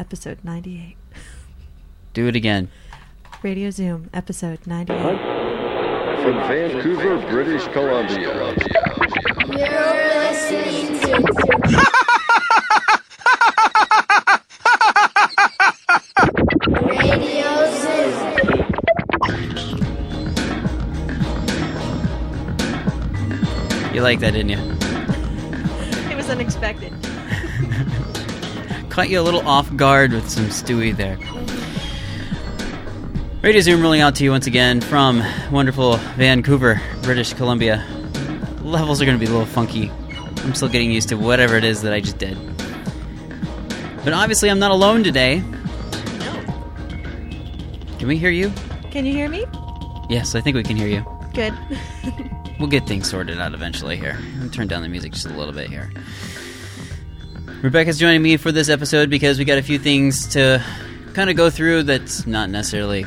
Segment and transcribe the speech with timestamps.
[0.00, 0.94] episode 98.
[2.12, 2.68] Do it again.
[3.42, 4.98] Radio Zoom, episode 98.
[6.22, 8.54] From Vancouver, British Columbia.
[9.48, 11.96] You're listening to
[23.92, 24.58] You like that, didn't you?
[26.10, 26.95] It was unexpected.
[28.96, 31.18] Caught you a little off guard with some Stewie there.
[33.42, 35.22] Radio Zoom rolling out to you once again from
[35.52, 37.84] wonderful Vancouver, British Columbia.
[38.62, 39.90] Levels are going to be a little funky.
[40.38, 42.38] I'm still getting used to whatever it is that I just did.
[44.02, 45.42] But obviously, I'm not alone today.
[47.98, 48.50] Can we hear you?
[48.92, 49.44] Can you hear me?
[50.08, 51.04] Yes, I think we can hear you.
[51.34, 51.52] Good.
[52.58, 54.18] We'll get things sorted out eventually here.
[54.40, 55.90] I'll turn down the music just a little bit here.
[57.62, 60.62] Rebecca's joining me for this episode because we got a few things to
[61.14, 63.06] kind of go through that's not necessarily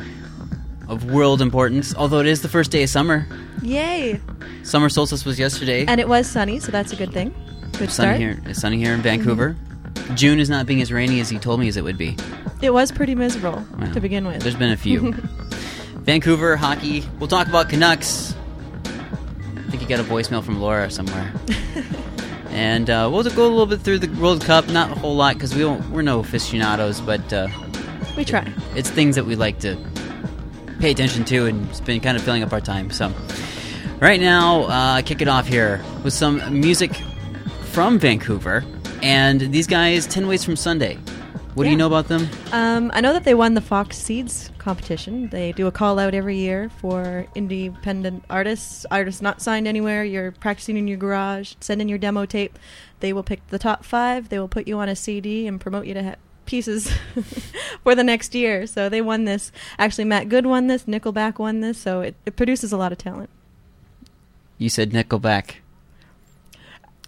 [0.88, 3.26] of world importance, although it is the first day of summer.
[3.62, 4.20] Yay!
[4.64, 5.86] Summer solstice was yesterday.
[5.86, 7.30] And it was sunny, so that's a good thing.
[7.78, 8.16] Good sunny start.
[8.18, 9.54] here, it's sunny here in Vancouver.
[9.54, 10.14] Mm-hmm.
[10.16, 12.16] June is not being as rainy as he told me as it would be.
[12.60, 14.42] It was pretty miserable Well, to begin with.
[14.42, 15.12] There's been a few.
[16.02, 17.04] Vancouver hockey.
[17.20, 18.34] We'll talk about Canucks.
[18.84, 21.32] I think you got a voicemail from Laura somewhere.
[22.50, 24.68] and uh, we'll go a little bit through the World Cup.
[24.68, 27.48] Not a whole lot because we don't, we're no aficionados, but uh,
[28.16, 28.52] we try.
[28.74, 29.76] it's things that we like to
[30.80, 32.90] pay attention to, and it's been kind of filling up our time.
[32.90, 33.12] So,
[34.00, 36.94] right now, uh, kick it off here with some music
[37.72, 38.64] from Vancouver,
[39.02, 40.98] and these guys, Ten Ways from Sunday.
[41.54, 42.28] What do you know about them?
[42.52, 45.28] Um, I know that they won the Fox Seeds competition.
[45.30, 50.04] They do a call out every year for independent artists, artists not signed anywhere.
[50.04, 52.58] You're practicing in your garage, send in your demo tape.
[53.00, 54.28] They will pick the top five.
[54.28, 56.14] They will put you on a CD and promote you to ha-
[56.46, 56.92] pieces
[57.82, 58.66] for the next year.
[58.66, 59.50] So they won this.
[59.78, 60.84] Actually, Matt Good won this.
[60.84, 61.78] Nickelback won this.
[61.78, 63.30] So it, it produces a lot of talent.
[64.56, 65.56] You said Nickelback.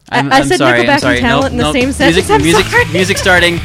[0.08, 2.28] I- I said Nickelback and talent in the same sentence.
[2.28, 2.92] Music, I'm music, sorry.
[2.92, 3.60] music starting.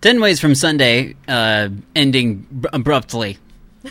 [0.00, 3.38] Ten Ways from Sunday, uh, ending b- abruptly.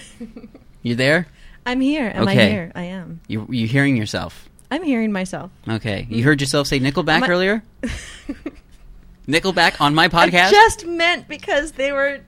[0.82, 1.28] You there?
[1.66, 2.10] I'm here.
[2.16, 2.72] Am I here?
[2.74, 3.20] I am.
[3.28, 4.48] You you hearing yourself?
[4.72, 5.52] I'm hearing myself.
[5.68, 6.08] Okay.
[6.10, 7.64] You heard yourself say Nickelback I- earlier.
[9.28, 10.52] Nickelback on my I podcast.
[10.52, 12.22] just meant because they were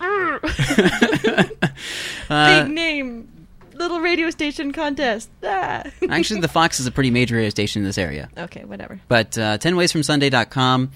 [2.30, 3.28] Uh, big name
[3.74, 5.28] little radio station contest.
[5.44, 5.82] Ah.
[6.08, 8.30] Actually, the Fox is a pretty major radio station in this area.
[8.38, 9.00] okay, whatever.
[9.08, 10.90] But uh, 10waysfromsunday.com,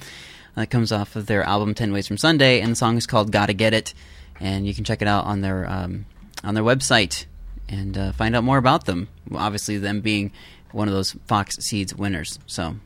[0.56, 3.32] that comes off of their album 10 Ways from Sunday, and the song is called
[3.32, 3.94] Gotta Get It.
[4.40, 6.06] And you can check it out on their um,
[6.42, 7.26] on their website
[7.68, 9.08] and uh, find out more about them.
[9.34, 10.32] Obviously, them being
[10.72, 12.38] one of those Fox Seeds winners.
[12.46, 12.76] So,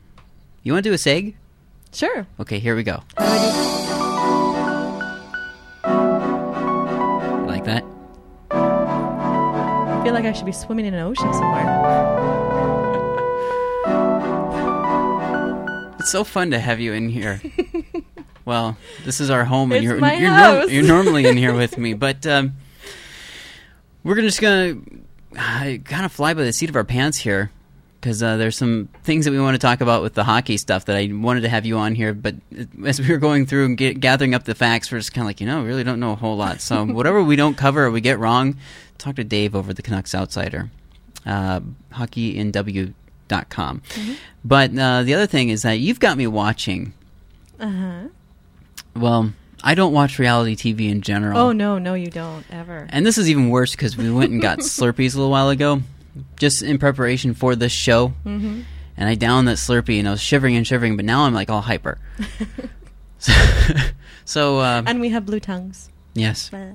[0.63, 1.33] you want to do a seg?
[1.91, 2.27] Sure.
[2.39, 3.01] Okay, here we go.
[7.47, 7.83] Like that?
[8.51, 12.18] I feel like I should be swimming in an ocean somewhere.
[15.99, 17.41] It's so fun to have you in here.
[18.45, 21.93] well, this is our home, and It's you're you're, you're normally in here with me,
[22.05, 22.53] but um,
[24.03, 24.77] we're gonna just gonna
[25.37, 27.51] uh, kind of fly by the seat of our pants here
[27.99, 30.85] because uh, there's some things that we want to talk about with the hockey stuff
[30.85, 32.35] that I wanted to have you on here, but
[32.85, 35.27] as we were going through and get, gathering up the facts, we're just kind of
[35.27, 36.61] like, you know, we really don't know a whole lot.
[36.61, 38.57] So whatever we don't cover or we get wrong,
[38.97, 40.71] talk to Dave over the Canucks Outsider,
[41.25, 41.59] uh,
[43.29, 43.81] hockeyinw.com.
[44.43, 46.93] But uh, the other thing is that you've got me watching.
[47.59, 48.01] Uh huh.
[48.95, 49.33] Well,
[49.63, 51.37] I don't watch reality TV in general.
[51.37, 52.87] Oh no, no, you don't ever.
[52.89, 55.81] And this is even worse because we went and got Slurpees a little while ago,
[56.37, 58.09] just in preparation for this show.
[58.25, 58.61] Mm-hmm.
[58.97, 61.49] And I downed that Slurpee and I was shivering and shivering, but now I'm like
[61.49, 61.99] all hyper.
[63.19, 63.33] so,
[64.25, 65.89] so um, And we have blue tongues.
[66.13, 66.73] yes, Uh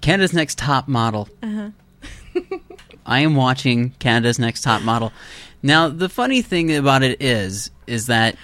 [0.00, 1.28] Canada's Next Top Model.
[1.42, 1.70] Uh
[2.34, 2.40] huh.
[3.06, 5.12] I am watching Canada's Next Top Model.
[5.62, 8.36] Now, the funny thing about it is, is that,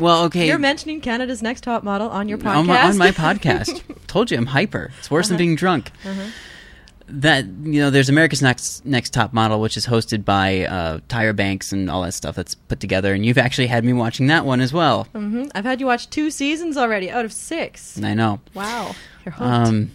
[0.00, 2.56] well, okay, You're mentioning Canada's Next Top Model on your podcast.
[2.56, 3.82] on my, on my podcast.
[4.06, 4.90] Told you I'm hyper.
[4.98, 5.90] It's worse than being drunk.
[7.06, 11.36] That you know, there's America's Next Next Top Model, which is hosted by uh, Tyra
[11.36, 14.46] Banks and all that stuff that's put together, and you've actually had me watching that
[14.46, 15.04] one as well.
[15.12, 18.02] hmm I've had you watch two seasons already out of six.
[18.02, 18.40] I know.
[18.54, 19.42] Wow, you're hooked.
[19.68, 19.90] Um,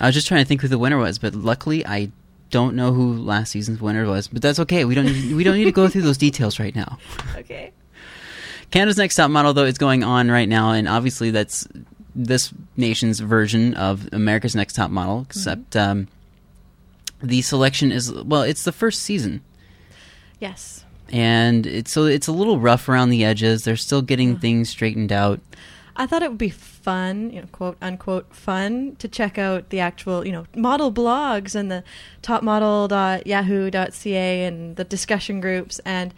[0.00, 2.10] I was just trying to think who the winner was, but luckily I
[2.50, 4.28] don't know who last season's winner was.
[4.28, 4.84] But that's okay.
[4.84, 6.98] We don't need, we don't need to go through those details right now.
[7.36, 7.72] okay.
[8.70, 11.66] Canada's Next Top Model, though, is going on right now, and obviously that's
[12.14, 16.08] this nation's version of America's Next Top Model, except um,
[17.22, 19.42] the selection is well, it's the first season,
[20.40, 20.84] Yes.
[21.10, 23.64] and it's so it's a little rough around the edges.
[23.64, 25.40] They're still getting things straightened out.
[25.96, 29.80] I thought it would be fun, you know, quote unquote fun, to check out the
[29.80, 31.82] actual, you know, model blogs and the
[32.22, 35.78] topmodel.yahoo.ca and the discussion groups.
[35.80, 36.12] And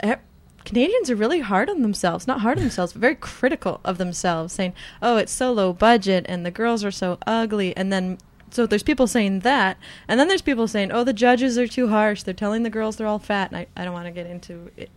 [0.00, 0.16] eh,
[0.64, 2.26] Canadians are really hard on themselves.
[2.26, 4.72] Not hard on themselves, but very critical of themselves, saying,
[5.02, 7.76] oh, it's so low budget and the girls are so ugly.
[7.76, 8.18] And then,
[8.50, 9.76] so there's people saying that.
[10.08, 12.22] And then there's people saying, oh, the judges are too harsh.
[12.22, 13.50] They're telling the girls they're all fat.
[13.50, 14.90] And I, I don't want to get into it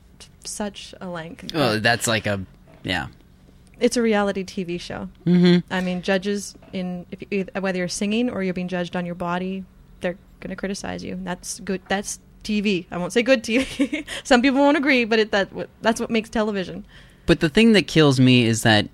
[0.45, 1.53] such a length.
[1.53, 2.45] Well, that's like a
[2.83, 3.07] yeah.
[3.79, 5.09] It's a reality TV show.
[5.25, 5.71] Mm-hmm.
[5.71, 9.15] I mean, judges in if you, whether you're singing or you're being judged on your
[9.15, 9.63] body,
[10.01, 11.19] they're going to criticize you.
[11.23, 11.81] That's good.
[11.87, 12.85] That's TV.
[12.91, 14.05] I won't say good TV.
[14.23, 15.49] Some people won't agree, but it, that
[15.81, 16.85] that's what makes television.
[17.25, 18.87] But the thing that kills me is that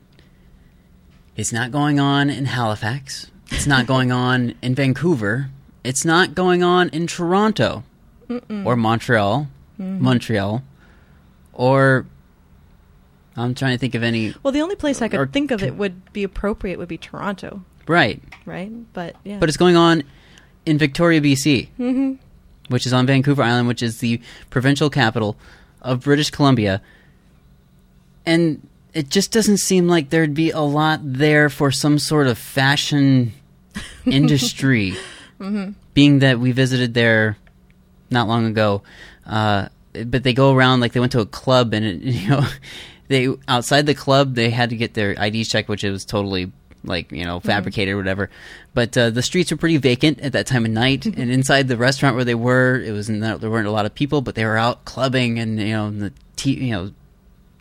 [1.35, 3.31] it's not going on in Halifax.
[3.51, 5.49] It's not going on in Vancouver.
[5.83, 7.83] It's not going on in Toronto
[8.65, 9.47] or Montreal,
[9.77, 10.63] Montreal,
[11.51, 12.05] or
[13.35, 14.33] I'm trying to think of any.
[14.43, 16.97] Well, the only place I could Or- think of it would be appropriate would be
[16.97, 18.71] Toronto, Right, right?
[18.93, 20.03] But yeah, but it's going on
[20.65, 22.17] in Victoria, BC,
[22.69, 25.35] which is on Vancouver Island, which is the provincial capital
[25.81, 26.81] of British Columbia.
[28.25, 32.37] And it just doesn't seem like there'd be a lot there for some sort of
[32.37, 33.33] fashion
[34.05, 34.95] industry.
[35.93, 37.37] Being that we visited there
[38.09, 38.81] not long ago,
[39.25, 39.67] uh,
[40.05, 42.45] but they go around like they went to a club and it, you know
[43.13, 46.51] they outside the club they had to get their IDs checked, which it was totally
[46.83, 47.47] like you know mm-hmm.
[47.47, 48.29] fabricated or whatever.
[48.73, 51.21] But uh, the streets were pretty vacant at that time of night, mm-hmm.
[51.21, 53.93] and inside the restaurant where they were, it was not, there weren't a lot of
[53.93, 56.91] people, but they were out clubbing and you know the t- you know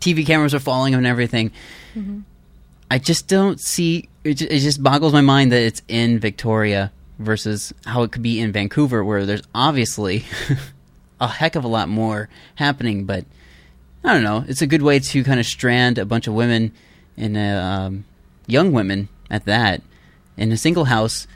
[0.00, 1.50] TV cameras were following them and everything.
[1.94, 2.20] Mm-hmm.
[2.90, 4.34] I just don't see it.
[4.34, 8.40] Just, it just boggles my mind that it's in Victoria versus how it could be
[8.40, 10.24] in Vancouver, where there's obviously
[11.20, 13.04] a heck of a lot more happening.
[13.04, 13.24] But
[14.04, 14.44] I don't know.
[14.48, 16.72] It's a good way to kind of strand a bunch of women
[17.16, 18.04] and um,
[18.46, 19.82] young women at that
[20.36, 21.26] in a single house.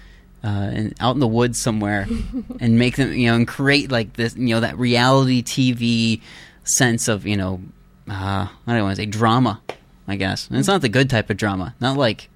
[0.45, 2.07] Uh, and out in the woods somewhere,
[2.61, 6.21] and make them, you know, and create like this, you know, that reality TV
[6.63, 7.61] sense of, you know,
[8.09, 9.61] uh, I don't want to say drama,
[10.07, 10.47] I guess.
[10.49, 12.29] And it's not the good type of drama, not like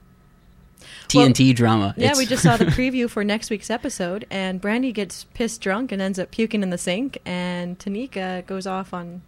[1.07, 1.95] TNT drama.
[1.97, 5.61] yeah, It's- we just saw the preview for next week's episode, and Brandy gets pissed
[5.61, 9.23] drunk and ends up puking in the sink, and Tanika goes off on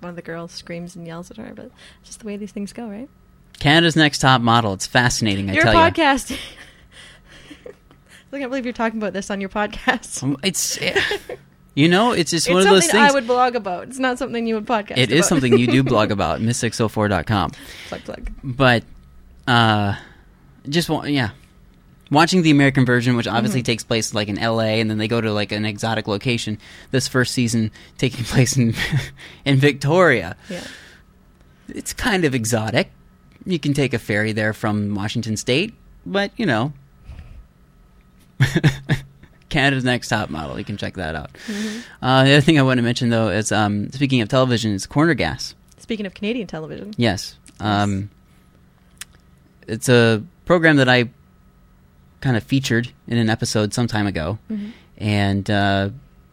[0.00, 1.52] one of the girls screams and yells at her.
[1.54, 1.66] But
[2.00, 3.08] it's just the way these things go, right?
[3.58, 4.72] Canada's Next Top Model.
[4.72, 5.50] It's fascinating.
[5.50, 5.80] I your tell you.
[5.80, 6.38] Your podcast.
[8.32, 10.22] I can't believe you're talking about this on your podcast.
[10.22, 11.00] Um, It's eh,
[11.74, 13.10] you know, it's just it's one of those things.
[13.10, 13.88] I would blog about.
[13.88, 14.98] It's not something you would podcast.
[14.98, 15.28] it is about.
[15.28, 17.52] something you do blog about, miss604.com.
[17.88, 18.30] plug plug.
[18.44, 18.84] But
[19.46, 19.96] uh
[20.68, 21.30] just wa- yeah.
[22.10, 23.36] Watching the American version, which Mm-hmm.
[23.36, 26.58] obviously takes place like in LA and then they go to like an exotic location.
[26.90, 28.74] This first season taking place in
[29.44, 30.36] in Victoria.
[30.48, 30.64] Yeah.
[31.68, 32.90] It's kind of exotic.
[33.44, 35.74] You can take a ferry there from Washington State,
[36.06, 36.72] but you know,
[39.48, 40.58] Canada's Next Top Model.
[40.58, 41.30] You can check that out.
[42.02, 44.86] Uh, the other thing I want to mention, though, is um, speaking of television, is
[44.86, 45.54] Corner Gas.
[45.78, 48.10] Speaking of Canadian television, Yes, um,
[49.66, 51.08] it's a program that I
[52.20, 54.70] kind of featured in an episode some time ago, mm-hmm.
[54.98, 55.90] and uh,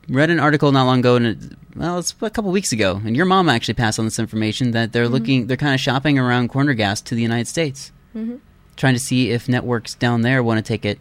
[0.09, 1.37] read an article not long ago, and it,
[1.75, 4.93] well, it's a couple weeks ago, and your mom actually passed on this information that
[4.93, 5.13] they're mm-hmm.
[5.13, 8.37] looking, they're kind of shopping around Corner Gas to the United States, mm-hmm.
[8.75, 10.99] trying to see if networks down there want to take it,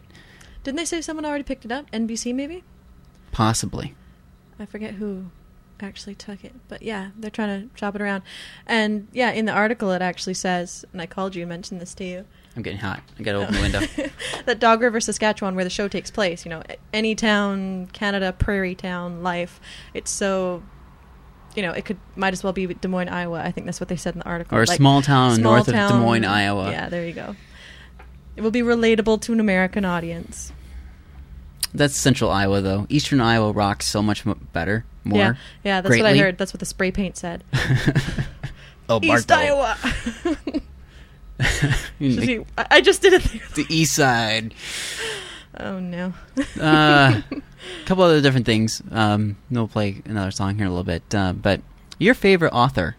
[0.63, 1.89] didn't they say someone already picked it up?
[1.91, 2.63] NBC maybe?
[3.35, 3.93] possibly.
[4.57, 5.25] I forget who
[5.81, 8.23] actually took it, but yeah, they're trying to shop it around.
[8.65, 11.93] And yeah, in the article it actually says, and I called you and mentioned this
[11.95, 12.25] to you,
[12.55, 13.01] I'm getting hot.
[13.19, 14.11] I gotta open the window.
[14.45, 18.75] that Dog River, Saskatchewan, where the show takes place, you know, any town, Canada, prairie
[18.75, 19.59] town life,
[19.93, 20.63] it's so,
[21.55, 23.41] you know, it could might as well be Des Moines, Iowa.
[23.43, 24.57] I think that's what they said in the article.
[24.57, 26.71] Or a small town small north of Des Moines, Iowa.
[26.71, 27.35] Yeah, there you go.
[28.37, 30.53] It will be relatable to an American audience.
[31.73, 32.85] That's central Iowa, though.
[32.87, 35.19] Eastern Iowa rocks so much m- better, more.
[35.19, 35.33] yeah,
[35.63, 36.37] yeah, that's what I heard.
[36.37, 37.43] That's what the spray paint said.
[38.89, 39.43] oh, East Bartow.
[39.43, 39.77] Iowa.
[41.99, 43.23] You Just know, see- I just did it.
[43.55, 44.53] the east side.
[45.57, 46.13] Oh no.
[46.59, 47.41] Uh, a
[47.85, 48.81] couple other different things.
[48.91, 51.03] Um, we'll play another song here in a little bit.
[51.15, 51.61] Uh, but
[51.99, 52.97] your favorite author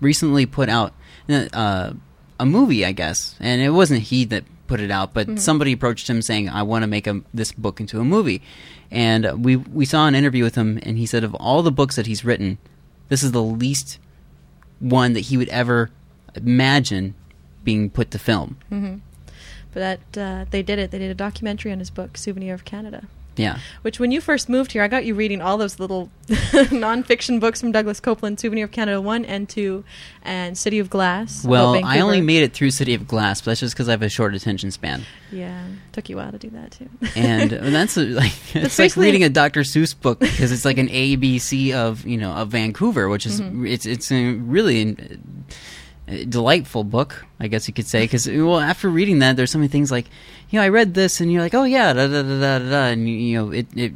[0.00, 0.92] recently put out
[1.28, 1.92] uh,
[2.38, 6.08] a movie, I guess, and it wasn't he that put it out, but somebody approached
[6.08, 8.40] him saying, "I want to make a, this book into a movie."
[8.92, 11.72] And uh, we we saw an interview with him, and he said of all the
[11.72, 12.58] books that he's written,
[13.08, 13.98] this is the least
[14.78, 15.90] one that he would ever
[16.36, 17.14] imagine
[17.64, 18.56] being put to film.
[19.72, 20.90] But that uh, they did it.
[20.90, 23.04] They did a documentary on his book, Souvenir of Canada.
[23.36, 23.58] Yeah.
[23.82, 27.60] Which, when you first moved here, I got you reading all those little nonfiction books
[27.60, 29.84] from Douglas Coupland, Souvenir of Canada 1 and 2,
[30.24, 31.44] and City of Glass.
[31.44, 34.02] Well, I only made it through City of Glass, but that's just because I have
[34.02, 35.04] a short attention span.
[35.30, 36.88] Yeah, took you a while to do that, too.
[37.16, 39.60] and and that's uh, like it's like reading a Dr.
[39.60, 43.24] Seuss book because it's like an A B C of you know of Vancouver, which
[43.26, 43.64] is Mm-hmm.
[43.66, 45.14] it's it's a really uh,
[46.28, 48.02] delightful book, I guess you could say.
[48.04, 50.06] Because well, after reading that, there's so many things like
[50.50, 52.70] you know I read this and you're like, oh yeah, da da da da da,
[52.70, 53.92] da and you, know it it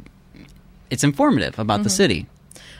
[0.89, 1.83] it's informative about Mm-hmm.
[1.83, 2.25] the city.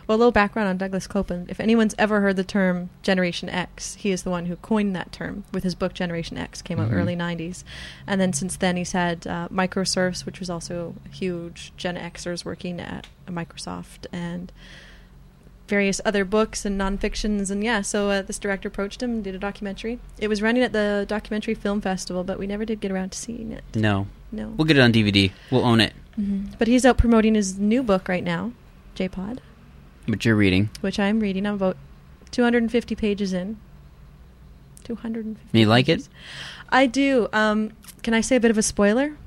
[0.07, 1.49] Well, a little background on Douglas Coupland.
[1.49, 5.11] If anyone's ever heard the term Generation X, he is the one who coined that
[5.11, 7.63] term with his book Generation X, came out early 90s.
[8.05, 12.79] And then since then, he's had uh, Microserfs, which was also huge, Gen Xers working
[12.79, 14.51] at Microsoft, and
[15.67, 17.49] various other books and nonfictions.
[17.49, 19.99] And yeah, so uh, this director approached him and did a documentary.
[20.19, 23.17] It was running at the Documentary Film Festival, but we never did get around to
[23.17, 23.63] seeing it.
[23.75, 24.49] No, No.
[24.57, 25.31] we'll get it on DVD.
[25.51, 25.93] We'll own it.
[26.57, 28.53] But he's out promoting his new book right now,
[28.95, 29.39] JPod.
[30.07, 30.69] But you're reading.
[30.81, 31.45] which I'm reading.
[31.45, 31.75] I'm about
[32.31, 33.57] 250 pages in.
[34.83, 35.57] 250.
[35.59, 36.07] You like it?
[36.69, 37.27] I do.
[37.33, 37.71] Um,
[38.03, 39.17] can I say a bit of a spoiler?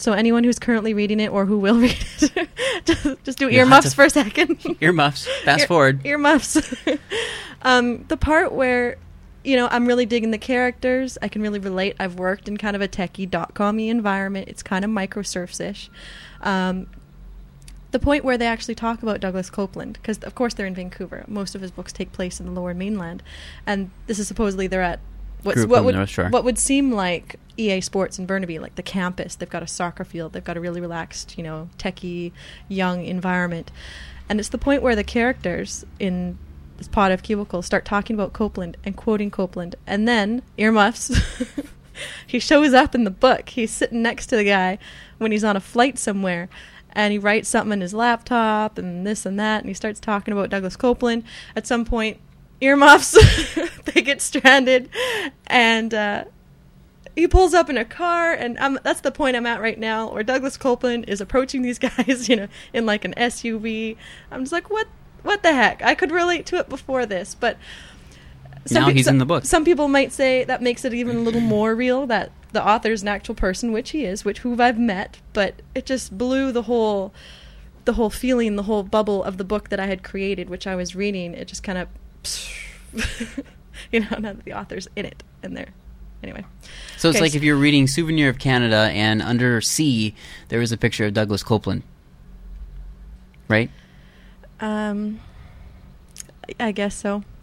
[0.00, 2.48] So anyone who's currently reading it or who will read it,
[2.86, 4.58] just, just do You'll earmuffs to- for a second.
[4.80, 5.26] Earmuffs.
[5.44, 6.06] Fast Ear- forward.
[6.06, 6.74] Earmuffs.
[7.62, 8.96] um, the part where,
[9.44, 11.18] you know, I'm really digging the characters.
[11.20, 11.96] I can really relate.
[12.00, 14.48] I've worked in kind of a techie dot com environment.
[14.48, 15.90] It's kind of microserfs ish.
[16.40, 16.86] Um,
[17.90, 21.24] the point where they actually talk about Douglas Coupland, because of course they're in Vancouver.
[21.26, 23.22] Most of his books take place in the Lower Mainland,
[23.66, 25.00] and this is supposedly they're at
[25.42, 26.28] what would North Shore.
[26.28, 29.34] what would seem like EA Sports in Burnaby, like the campus.
[29.34, 30.32] They've got a soccer field.
[30.32, 32.32] They've got a really relaxed, you know, techie,
[32.68, 33.70] young environment,
[34.28, 36.38] and it's the point where the characters in
[36.76, 41.12] this pot of cubicles start talking about Coupland and quoting Coupland, and then earmuffs.
[42.26, 43.50] he shows up in the book.
[43.50, 44.78] He's sitting next to the guy
[45.18, 46.48] when he's on a flight somewhere,
[46.92, 50.32] and he writes something in his laptop and this and that, and he starts talking
[50.32, 51.24] about Douglas Coupland.
[51.54, 52.18] At some point,
[52.60, 53.16] earmuffs
[53.84, 54.88] they get stranded,
[55.46, 56.24] and uh,
[57.20, 60.12] he pulls up in a car, and I'm, that's the point I'm at right now,
[60.12, 63.96] where Douglas Coupland is approaching these guys, you know, in like an SUV.
[64.30, 64.88] I'm just like, what?
[65.22, 65.82] What the heck?
[65.82, 67.58] I could relate to it before this, but
[68.70, 69.44] Now pe- he's in the book.
[69.44, 73.02] Some people might say that makes it even a little more real that the author's
[73.02, 76.62] an actual person, which he is, which who I've met, but it just blew the
[76.62, 77.12] whole
[77.84, 80.66] the the whole feeling, the whole bubble of the book that I had created, which
[80.66, 81.88] I was reading, it just kind of,
[83.92, 85.70] you know, now that the author's in it and there.
[86.22, 86.44] Anyway,
[86.98, 90.14] So it's Okay, like so- if you're reading Souvenir of Canada and under C,
[90.48, 91.82] there is a picture of Douglas Coupland.
[93.48, 93.70] Right?
[94.60, 95.20] um,
[96.58, 97.22] I- guess so.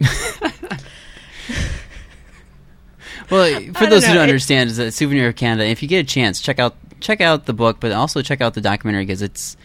[3.30, 5.68] Well, for those who don't understand, is that Souvenir of Canada.
[5.68, 8.54] If you get a chance, check out check out the book, but also check out
[8.54, 9.56] the documentary because it's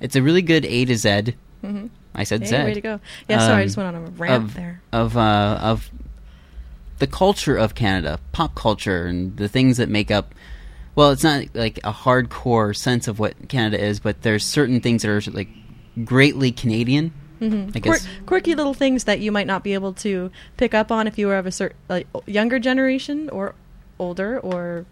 [0.00, 1.34] it's a really good A to Z.
[1.62, 1.90] Mhm.
[2.14, 2.56] I said Hey, Z.
[2.64, 3.00] way to go.
[3.28, 4.80] Yeah, sorry, I Um, just went on a rant of, there.
[4.92, 5.90] of uh, of
[6.98, 10.34] the culture of Canada, pop culture, and the things that make up.
[10.94, 15.02] Well, it's not like a hardcore sense of what Canada is, but there's certain things
[15.02, 15.48] that are like
[16.04, 17.12] greatly Canadian.
[17.42, 18.08] I Quir- guess.
[18.24, 21.26] quirky little things that you might not be able to pick up on if you
[21.26, 23.54] were of a certain like, younger generation or
[23.98, 24.86] older or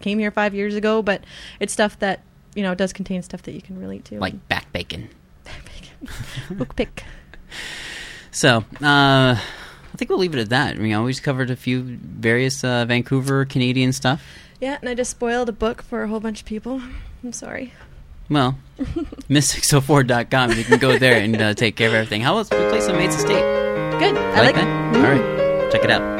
[0.00, 1.00] came here five years ago.
[1.02, 1.24] But
[1.60, 2.20] it's stuff that
[2.54, 4.18] you know does contain stuff that you can relate to.
[4.18, 5.08] like back bacon.
[6.50, 7.04] book pick.
[8.30, 9.38] So, uh,
[9.94, 10.74] I think we'll leave it at that.
[10.76, 14.22] You know, we always covered a few various uh, Vancouver Canadian stuff.
[14.60, 16.82] Yeah, and I just spoiled a book for a whole bunch of people.
[17.22, 17.72] I'm sorry.
[18.28, 20.52] Well, miss604.com.
[20.52, 22.22] You can go there and uh, take care of everything.
[22.22, 23.42] How about we play some Mates of State?
[23.98, 24.16] Good.
[24.16, 24.94] I like, that.
[24.94, 25.04] Mhm.
[25.04, 25.10] All
[25.62, 26.13] right, check it out.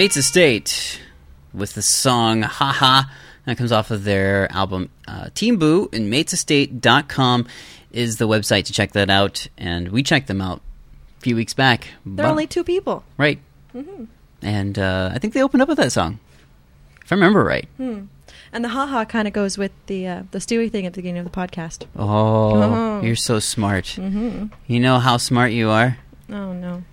[0.00, 0.98] Mates of State
[1.52, 3.02] with the song Haha.
[3.44, 7.46] That comes off of their album uh, Team Boo, and matesofstate.com
[7.92, 9.46] is the website to check that out.
[9.58, 10.62] And we checked them out
[11.18, 11.88] a few weeks back.
[12.06, 13.04] They're only two people.
[13.18, 13.40] Right.
[14.40, 16.18] And uh, I think they opened up with that song.
[17.02, 17.68] If I remember right.
[17.78, 18.08] And
[18.52, 21.30] the haha kind of goes with the uh, the Stewie thing at the beginning of
[21.30, 21.84] the podcast.
[21.94, 23.00] Oh, Oh.
[23.02, 23.84] you're so smart.
[23.98, 24.46] Mm-hmm.
[24.66, 25.98] You know how smart you are?
[26.30, 26.84] Oh no.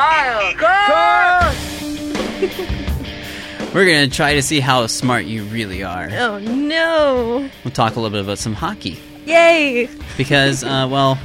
[3.74, 6.08] We're going to try to see how smart you really are.
[6.12, 7.48] Oh no.
[7.64, 8.98] We'll talk a little bit about some hockey.
[9.26, 9.88] Yay!
[10.16, 11.18] Because, uh, well,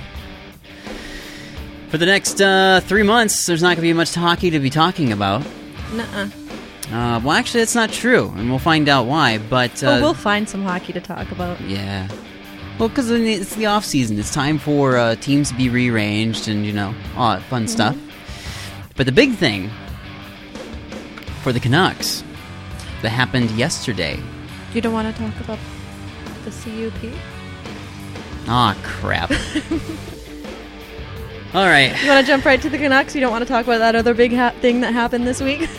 [1.90, 4.70] For the next uh, three months, there's not going to be much hockey to be
[4.70, 5.44] talking about.
[5.94, 6.30] Nuh-uh.
[6.92, 9.40] Uh, well, actually, that's not true, and we'll find out why.
[9.40, 11.60] But uh, oh, we'll find some hockey to talk about.
[11.62, 12.08] yeah,
[12.78, 14.20] well, because it's the off season.
[14.20, 17.98] It's time for uh, teams to be rearranged and you know all that fun stuff.
[18.96, 19.70] But the big thing
[21.44, 22.24] for the Canucks
[23.02, 24.20] that happened yesterday.
[24.74, 25.60] You don't want to talk about
[26.46, 27.14] the CUP?
[28.48, 29.32] Ah, crap.
[31.54, 33.14] all right, You want to jump right to the Canucks?
[33.16, 35.60] You don't want to talk about that other big ha- thing that happened this week?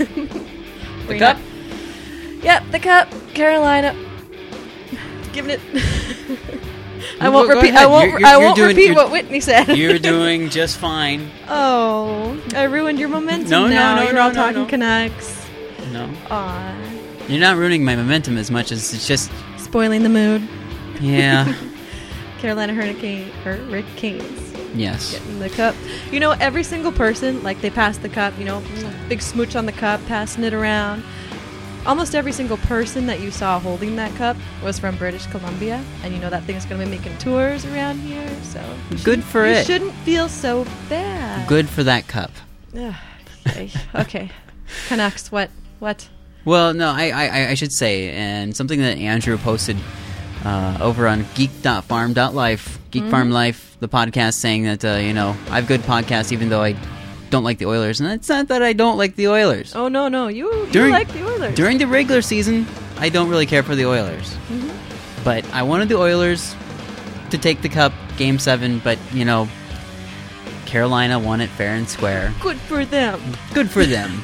[1.07, 1.39] the cup.
[2.43, 3.09] Yep, the cup.
[3.35, 3.95] Carolina.
[5.33, 5.61] Giving it.
[7.21, 7.75] I won't repeat.
[7.75, 8.11] I won't.
[8.11, 9.77] You're- you're- I won't doing- repeat what Whitney said.
[9.77, 11.31] You're doing just fine.
[11.49, 13.51] oh, I ruined your momentum.
[13.51, 13.95] No, no, now.
[13.97, 14.67] no, You're no, all no, talking no.
[14.67, 15.47] Canucks.
[15.93, 16.75] No, Aw,
[17.29, 20.47] you're not ruining my momentum as much as it's just spoiling the mood.
[21.01, 21.53] yeah.
[22.39, 24.53] Carolina Hurricane Hurricanes.
[24.75, 25.13] yes.
[25.13, 25.75] getting the cup.
[26.13, 28.63] You know, every single person, like they pass the cup, you know,
[29.09, 31.03] big smooch on the cup, passing it around.
[31.87, 36.13] Almost every single person that you saw holding that cup was from British Columbia, and
[36.13, 38.29] you know that thing's going to be making tours around here.
[38.43, 38.61] So
[39.05, 39.67] Good for you it.
[39.67, 41.49] shouldn't feel so bad.
[41.49, 42.31] Good for that cup.
[42.75, 43.71] Okay.
[43.95, 44.31] okay.
[44.89, 45.31] Canucks.
[45.33, 45.51] What?
[45.79, 46.09] What?
[46.45, 49.77] Well, no, I, I, I should say, and something that Andrew posted
[50.45, 53.11] uh, over on geek.farm.life, Geek Mm-hmm.
[53.11, 56.63] Farm Life, the podcast, saying that, uh, you know, I have good podcasts even though
[56.63, 56.75] I
[57.31, 58.01] don't like the Oilers.
[58.01, 59.75] And it's not that I don't like the Oilers.
[59.75, 61.55] Oh no, no, you you During- like the Oilers.
[61.55, 62.67] During the regular season,
[62.99, 64.33] I don't really care for the Oilers.
[64.49, 65.25] Mm-hmm.
[65.25, 66.55] But I wanted the Oilers
[67.31, 69.49] to take the cup game seven, but, you know,
[70.67, 72.33] Carolina won it fair and square.
[72.41, 73.21] Good for them.
[73.53, 74.23] Good for them.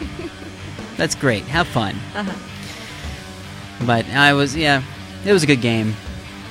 [0.97, 1.43] That's great.
[1.45, 1.97] Have fun.
[2.15, 2.33] Uh-huh.
[3.87, 4.83] But I was, yeah,
[5.25, 5.93] it was a good game.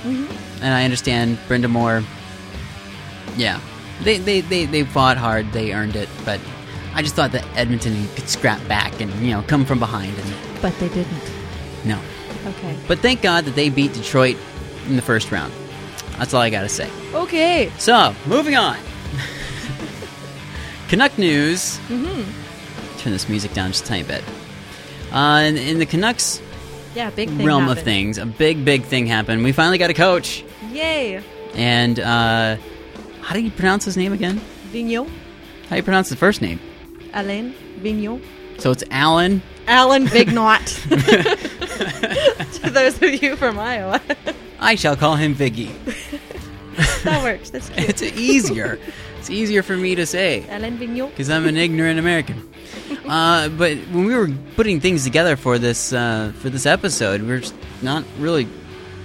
[0.04, 0.64] Mm-hmm.
[0.64, 2.04] And I understand Brind'Amour.
[3.38, 3.60] Yeah,
[4.04, 5.52] they, they, they, they fought hard.
[5.52, 6.10] They earned it.
[6.26, 6.40] But
[6.94, 10.18] I just thought that Edmonton could scrap back and, you know, come from behind.
[10.18, 11.32] And But they didn't.
[11.86, 12.00] no.
[12.46, 12.76] Okay.
[12.88, 14.38] But thank God that they beat Detroit
[14.88, 15.54] in the first round.
[16.18, 16.90] That's all I got to say.
[17.14, 17.72] Okay.
[17.78, 18.78] So, moving on.
[20.90, 21.78] Canuck news.
[21.88, 23.00] Mm-hmm.
[23.00, 24.24] Turn this music down just a tiny bit.
[25.12, 26.42] Uh, in, in the Canucks
[26.96, 29.44] Yeah, big thing realm of things, a big, big thing happened.
[29.44, 30.44] We finally got a coach.
[30.70, 31.22] Yay.
[31.54, 32.58] And uh,
[33.21, 34.41] how do you pronounce his name again?
[34.71, 35.10] Vigneault.
[35.63, 36.60] How do you pronounce the first name?
[37.13, 38.21] Alain Vigneault.
[38.60, 39.41] So it's Alan.
[39.67, 40.65] Alan Vignot.
[42.62, 44.01] to those of you from Iowa.
[44.60, 45.71] I shall call him Viggy.
[47.03, 47.49] that works.
[47.49, 47.89] That's cute.
[47.89, 48.79] It's easier.
[49.19, 51.10] it's easier for me to say Alan Vigneault.
[51.10, 52.47] because I'm an ignorant American.
[53.07, 57.27] Uh, but when we were putting things together for this uh, for this episode, we
[57.27, 57.43] we're
[57.81, 58.47] not really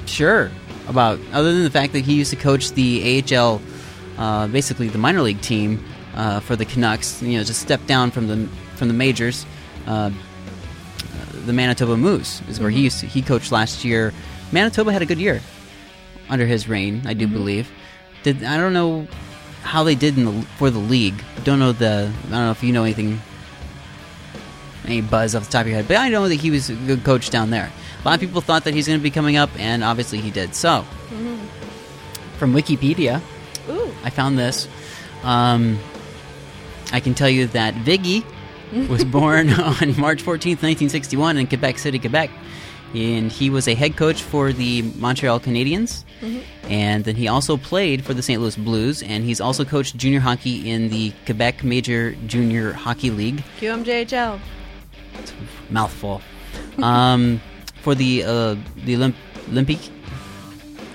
[0.06, 0.50] sure
[0.88, 3.60] about, other than the fact that he used to coach the AHL,
[4.18, 7.22] uh, basically the minor league team uh, for the Canucks.
[7.22, 9.46] You know, just stepped down from the from the majors.
[9.86, 10.10] Uh,
[11.46, 14.12] the Manitoba Moose is where he used to, he coached last year.
[14.52, 15.40] Manitoba had a good year
[16.28, 17.70] under his reign, I do believe.
[18.22, 19.06] Did I don't know
[19.62, 21.22] how they did in the, for the league.
[21.44, 23.20] Don't know the I don't know if you know anything
[24.84, 26.74] any buzz off the top of your head, but I know that he was a
[26.74, 27.70] good coach down there.
[28.00, 30.30] A lot of people thought that he's going to be coming up, and obviously he
[30.30, 30.54] did.
[30.54, 30.82] So,
[32.38, 33.20] from Wikipedia.
[34.04, 34.68] I found this.
[35.22, 35.78] Um,
[36.92, 38.24] I can tell you that Viggy
[38.88, 42.30] was born on March 14th, 1961, in Quebec City, Quebec.
[42.94, 46.04] And he was a head coach for the Montreal Canadiens.
[46.68, 48.40] And then he also played for the St.
[48.40, 49.02] Louis Blues.
[49.02, 53.42] And he's also coached junior hockey in the Quebec Major Junior Hockey League.
[53.60, 54.38] QMJHL.
[55.70, 56.22] Mouthful.
[56.82, 57.40] um,
[57.82, 58.54] for the uh,
[58.84, 59.14] the Olymp-
[59.50, 59.78] Olympic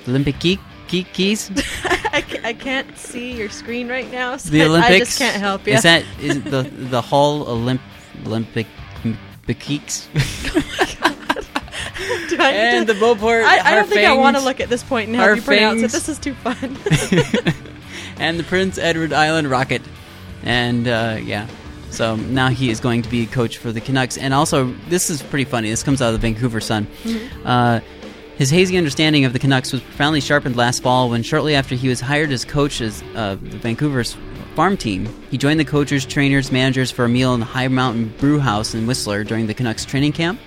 [0.07, 1.49] Olympic key, key, keys
[2.13, 4.93] I, I can't see your screen right now, so the I- Olympics.
[4.93, 5.73] I just can't help you.
[5.73, 7.79] Is that is the the whole Olymp
[8.25, 8.67] Olympic
[9.47, 10.07] Geeks
[12.29, 14.69] Do I and to- the Beauport I, I don't think I want to look at
[14.69, 15.91] this point and help you pronounce it.
[15.91, 16.55] This is too fun.
[18.17, 19.81] and the Prince Edward Island Rocket,
[20.43, 21.47] and uh, yeah.
[21.89, 25.09] So now he is going to be a coach for the Canucks, and also this
[25.09, 25.69] is pretty funny.
[25.69, 26.87] This comes out of the Vancouver Sun.
[27.43, 27.81] Uh,
[28.41, 31.87] his hazy understanding of the Canucks was profoundly sharpened last fall when, shortly after he
[31.87, 34.17] was hired as coach of uh, the Vancouver's
[34.55, 38.11] farm team, he joined the coaches, trainers, managers for a meal in the High Mountain
[38.17, 40.39] Brew House in Whistler during the Canucks training camp.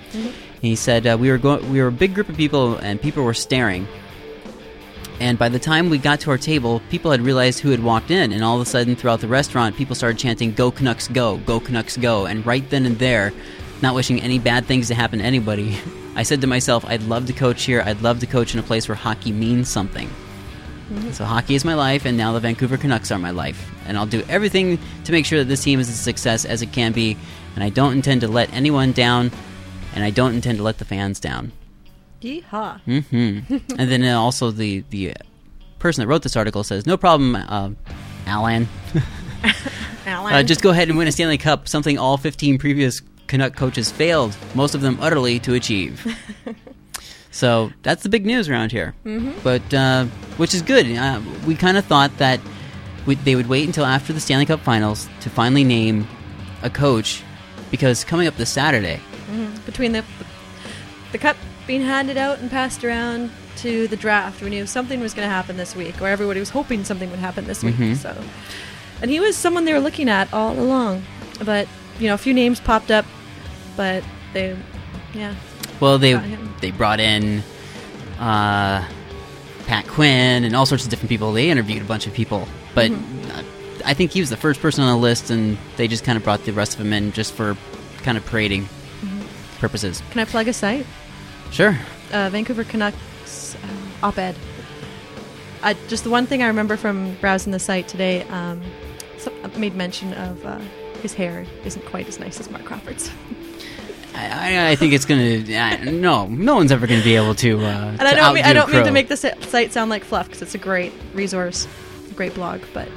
[0.61, 3.23] He said, uh, "We were go- we were a big group of people, and people
[3.23, 3.87] were staring."
[5.21, 8.11] And by the time we got to our table, people had realized who had walked
[8.11, 11.37] in, and all of a sudden, throughout the restaurant, people started chanting, Go Canucks, go!
[11.37, 12.25] Go Canucks, go!
[12.25, 13.31] And right then and there,
[13.81, 15.77] not wishing any bad things to happen to anybody,
[16.15, 17.81] I said to myself, I'd love to coach here.
[17.85, 20.09] I'd love to coach in a place where hockey means something.
[21.11, 23.71] So hockey is my life, and now the Vancouver Canucks are my life.
[23.87, 26.71] And I'll do everything to make sure that this team is as success as it
[26.71, 27.17] can be.
[27.55, 29.31] And I don't intend to let anyone down,
[29.95, 31.51] and I don't intend to let the fans down.
[32.21, 32.81] Yeehaw.
[32.81, 35.13] hmm and then uh, also the the
[35.79, 37.71] person that wrote this article says, "No problem, uh,
[38.25, 38.67] Alan.
[40.05, 40.33] Alan.
[40.33, 41.67] Uh, just go ahead and win a Stanley Cup.
[41.67, 46.05] Something all 15 previous Canuck coaches failed, most of them utterly, to achieve."
[47.31, 48.93] so that's the big news around here.
[49.05, 49.31] Mm-hmm.
[49.43, 50.05] But uh,
[50.37, 50.85] which is good.
[50.95, 52.39] Uh, we kind of thought that
[53.05, 56.07] we, they would wait until after the Stanley Cup Finals to finally name
[56.63, 57.23] a coach,
[57.71, 58.99] because coming up this Saturday,
[59.65, 60.03] between the
[61.11, 65.13] the cup being handed out and passed around to the draft, we knew something was
[65.13, 67.75] going to happen this week, or everybody was hoping something would happen this week.
[67.75, 67.95] Mhm.
[67.95, 68.15] So,
[69.01, 71.03] and he was someone they were looking at all along,
[71.43, 71.67] but
[71.99, 73.05] you know, a few names popped up,
[73.75, 74.57] but they,
[75.13, 75.35] yeah,
[75.79, 76.13] Well, they
[76.61, 77.43] they brought in
[78.19, 78.85] uh,
[79.67, 81.33] Pat Quinn and all sorts of different people.
[81.33, 83.31] They interviewed a bunch of people, but Mm-hmm.
[83.31, 83.43] uh,
[83.87, 86.23] I think he was the first person on the list, and they just kind of
[86.23, 87.55] brought the rest of them in just for
[88.03, 89.59] kind of parading Mm-hmm.
[89.59, 90.01] purposes.
[90.11, 90.85] can I plug a site?
[91.51, 91.77] Sure.
[92.11, 94.35] uh, Vancouver Canucks uh, op-ed.
[95.61, 98.61] Uh, just the one thing I remember from browsing the site today um,
[99.57, 100.59] made mention of uh,
[101.01, 103.09] his hair isn't quite as nice as Marc Crawford's,
[104.15, 105.43] I, I, think it's gonna.
[105.57, 107.59] I, no, no one's ever gonna be able to.
[107.59, 110.27] Uh, and I don't mean, I don't mean to make the site sound like fluff
[110.27, 111.67] because it's a great resource,
[112.09, 112.87] a great blog, but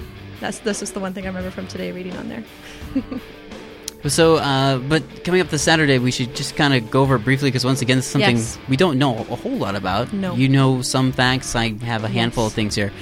[0.41, 2.45] that's this is the one thing I remember from today reading on there.
[4.07, 7.49] So, uh, but coming up this Saturday, we should just kind of go over briefly
[7.49, 8.57] because once again, this is something Yes.
[8.69, 10.13] we don't know a whole lot about.
[10.13, 10.35] No.
[10.37, 11.57] You know some facts.
[11.57, 12.53] I have a handful Yes.
[12.53, 12.93] of things here.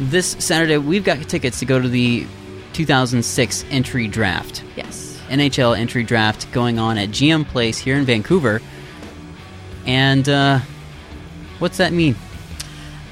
[0.00, 2.26] This Saturday, we've got tickets to go to the
[2.72, 4.64] 2006 entry draft.
[4.74, 8.60] Yes, NHL entry draft going on at GM Place here in Vancouver.
[9.86, 10.60] And uh,
[11.58, 12.16] what's that mean?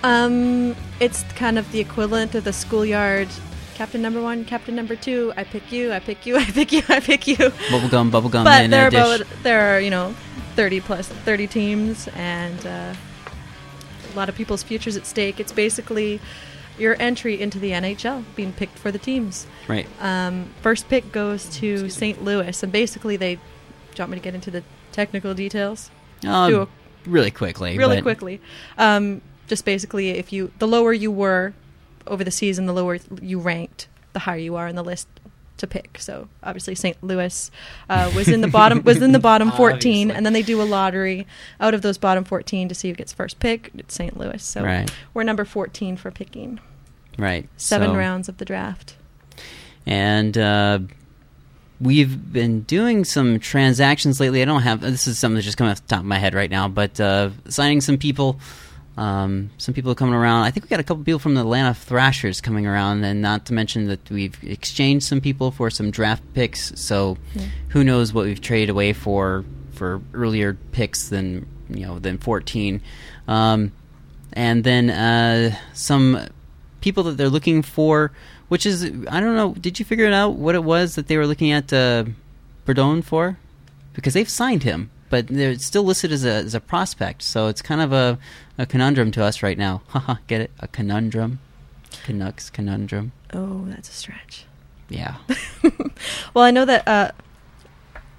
[0.04, 3.28] um, it's kind of the equivalent of the schoolyard.
[3.74, 5.32] Captain number one, captain number two.
[5.36, 5.92] I pick you.
[5.92, 6.36] I pick you.
[6.38, 6.82] I pick you.
[6.88, 7.36] I pick you.
[7.36, 10.14] Bubblegum, bubblegum, but there are about, there are you know
[10.56, 12.94] 30 plus 30 teams and uh,
[14.12, 16.20] a lot of people's futures at stake it's basically
[16.78, 19.86] your entry into the nhl being picked for the teams Right.
[20.00, 23.40] um, first pick goes to st louis and basically they do
[23.96, 25.90] you want me to get into the technical details
[26.26, 26.68] Uh, do a-
[27.06, 27.76] really quickly.
[27.76, 28.40] really but- quickly
[28.78, 31.52] um, just basically if you the lower you were
[32.06, 35.08] over the season the lower you ranked the higher you are in the list
[35.58, 37.50] to pick so obviously st louis
[37.88, 40.16] uh, was in the bottom was in the bottom 14 Obviously.
[40.16, 41.26] and then they do a lottery
[41.60, 44.62] out of those bottom 14 to see who gets first pick it's st louis so
[44.64, 44.90] Right.
[45.14, 46.58] we're number 14 for picking
[47.18, 47.48] Right.
[47.56, 48.96] seven So- rounds of the draft
[49.86, 50.78] and uh,
[51.80, 54.40] we've been doing some transactions lately.
[54.40, 56.34] I don't have this is something that's just coming off the top of my head
[56.34, 58.38] right now, but uh, signing some people.
[58.96, 60.44] Um, some people are coming around.
[60.44, 63.46] I think we got a couple people from the Atlanta Thrashers coming around, and not
[63.46, 66.78] to mention that we've exchanged some people for some draft picks.
[66.78, 67.16] So,
[67.68, 72.82] who knows what we've traded away for for earlier picks than you know than fourteen,
[73.28, 73.72] um,
[74.34, 76.26] and then uh, some
[76.82, 78.12] people that they're looking for,
[78.48, 79.54] which is I don't know.
[79.54, 82.04] Did you figure it out what it was that they were looking at uh,
[82.66, 83.38] Bourdon for?
[83.94, 87.22] Because they've signed him, but they're still listed as a as a prospect.
[87.22, 88.18] So it's kind of a,
[88.58, 89.82] a conundrum to us right now.
[89.92, 90.50] Haha, get it?
[90.58, 91.38] A conundrum.
[92.04, 93.12] Canucks conundrum.
[93.34, 94.46] oh that's a stretch
[94.88, 95.16] Yeah.
[96.34, 97.10] well i know that uh,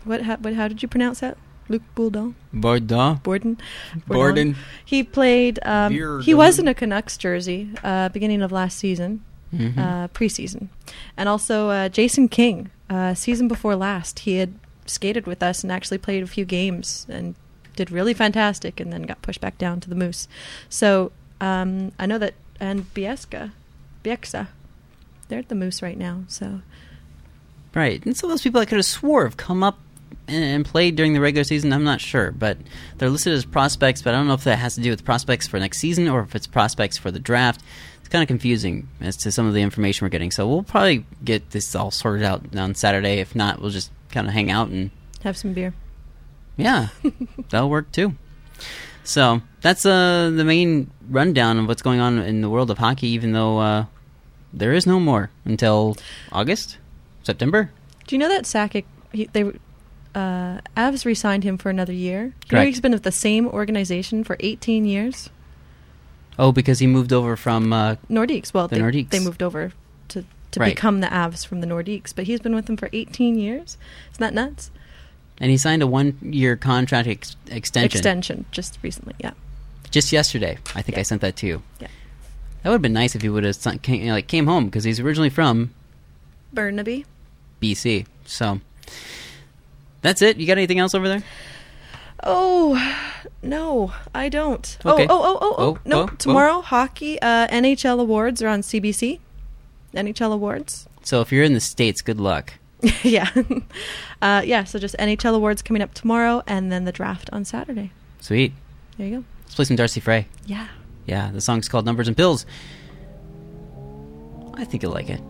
[0.06, 1.38] what, how, what how did you pronounce that
[1.69, 3.19] luc bourdon Bordeaux.
[3.23, 3.58] borden
[4.08, 4.56] Borden.
[4.86, 5.60] He played.
[5.65, 9.77] Um, he was in a Canucks jersey uh, beginning of last season, Mhm.
[9.77, 10.69] uh, preseason,
[11.17, 12.69] and also uh, Jason King.
[12.89, 14.53] Uh, season before last, he had
[14.85, 17.35] skated with us and actually played a few games and
[17.75, 20.27] did really fantastic, and then got pushed back down to the Moose.
[20.69, 23.51] So um, I know that, and Bieska,
[24.03, 24.47] Bieksa,
[25.27, 26.23] they're at the Moose right now.
[26.27, 26.61] So
[27.73, 29.79] Right, and some of those people I could have swore have come up
[30.27, 31.73] and, and played during the regular season.
[31.73, 32.57] I'm not sure, but
[32.97, 34.01] they're listed as prospects.
[34.01, 36.21] But I don't know if that has to do with prospects for next season or
[36.21, 37.61] if it's prospects for the draft.
[37.99, 40.29] It's kind of confusing as to some of the information we're getting.
[40.29, 43.19] So we'll probably get this all sorted out on Saturday.
[43.19, 44.91] If not, we'll just kind of hang out and
[45.23, 45.73] have some beer.
[46.56, 46.88] yeah,
[47.49, 48.13] that'll work too.
[49.04, 53.08] So that's uh, the main rundown of what's going on in the world of hockey.
[53.08, 53.86] Even though uh,
[54.54, 55.97] there is no more until
[56.32, 56.78] August,
[57.23, 57.69] September.
[58.08, 58.86] Do you know that Sakic?
[59.12, 59.43] He, they
[60.15, 62.19] uh, Avs re-signed him for another year.
[62.21, 62.67] You know Correct.
[62.67, 65.30] he's been with the same organization for 18 years.
[66.39, 67.73] Oh, because he moved over from.
[67.73, 68.54] Uh, Nordiques.
[68.54, 69.10] Well, The they, Nordiques.
[69.10, 69.71] they moved over
[70.53, 70.73] to Right.
[70.75, 73.77] become the Avs from the Nordiques, but he's been with them for 18 years.
[74.13, 74.71] Isn't that nuts?
[75.39, 79.15] and he signed a one-year contract ex- extension Extension just recently.
[79.19, 79.31] Yeah.
[79.89, 80.57] just yesterday.
[80.75, 80.99] I think Yeah.
[80.99, 81.63] I sent that to you.
[81.79, 81.87] Yeah.
[82.61, 84.83] That would have been nice if he would have son- came, like came home because
[84.85, 85.71] he's originally from
[86.53, 87.05] Burnaby.
[87.61, 88.05] BC.
[88.25, 88.61] So
[90.01, 90.37] that's it.
[90.37, 91.23] You got anything else over there?
[92.23, 92.79] Oh
[93.41, 94.77] no, I don't.
[94.85, 95.07] Okay.
[95.09, 95.63] Oh, oh, oh, oh, oh.
[95.75, 96.01] Oh, no.
[96.03, 99.19] oh, Tomorrow, hockey uh, NHL awards are on CBC.
[99.93, 100.88] NHL awards.
[101.03, 102.53] So if you're in the states, good luck.
[103.03, 103.29] yeah,
[104.21, 104.65] uh, yeah.
[104.65, 107.91] So just NHL awards coming up tomorrow, and then the draft on Saturday.
[108.19, 108.53] Sweet.
[108.97, 109.23] There you go.
[109.43, 110.27] Let's play some Darcy Frey.
[110.45, 110.67] Yeah,
[111.06, 112.45] Yeah, the song's called Numbers and Pills.
[114.56, 115.21] I think you'll like it.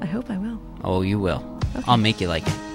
[0.00, 0.60] I hope I will.
[0.82, 1.60] Oh, you will.
[1.86, 2.69] I'll make you like it.